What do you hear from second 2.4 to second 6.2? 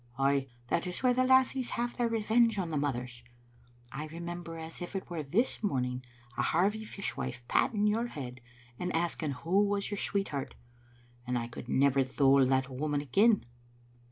on the mothers. I remember as if it were this morning